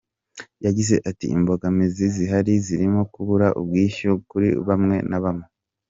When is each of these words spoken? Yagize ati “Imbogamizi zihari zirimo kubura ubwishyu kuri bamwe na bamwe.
Yagize 0.65 0.95
ati 1.09 1.25
“Imbogamizi 1.35 2.05
zihari 2.15 2.53
zirimo 2.65 3.01
kubura 3.13 3.47
ubwishyu 3.59 4.11
kuri 4.29 4.47
bamwe 4.67 4.95
na 5.09 5.19
bamwe. 5.23 5.45